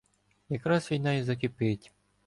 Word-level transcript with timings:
Якраз 0.49 0.91
війна 0.91 1.13
і 1.13 1.23
закипить. 1.23 1.91